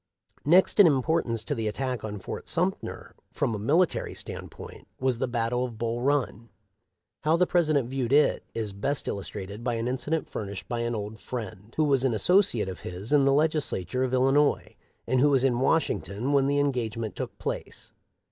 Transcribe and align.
Next 0.45 0.79
in 0.79 0.87
importance 0.87 1.43
to 1.43 1.53
the 1.53 1.67
attack 1.67 2.03
on 2.03 2.17
Fort 2.17 2.49
Sum 2.49 2.73
ter, 2.83 3.13
from 3.31 3.53
a 3.53 3.59
military 3.59 4.15
standpoint, 4.15 4.87
was 4.99 5.19
the 5.19 5.27
battle 5.27 5.63
of 5.63 5.77
Bull 5.77 6.01
Run. 6.01 6.49
How 7.19 7.37
the 7.37 7.45
President 7.45 7.87
viewed 7.87 8.11
it 8.11 8.43
is 8.55 8.73
best 8.73 9.07
illustrated 9.07 9.63
by 9.63 9.75
an 9.75 9.87
incident 9.87 10.27
furnished 10.27 10.67
by 10.67 10.79
an 10.79 10.95
old 10.95 11.19
friend 11.19 11.75
* 11.75 11.75
who 11.77 11.83
was 11.83 12.03
an 12.03 12.15
associate 12.15 12.67
of 12.67 12.79
his 12.79 13.13
in 13.13 13.25
the 13.25 13.31
Legislature 13.31 14.03
of 14.03 14.11
Illinois, 14.11 14.75
and 15.05 15.19
who 15.19 15.29
was 15.29 15.43
in 15.43 15.59
Washington 15.59 16.33
when 16.33 16.47
the 16.47 16.57
en 16.57 16.73
gagement 16.73 17.13
took 17.13 17.37
place. 17.37 17.91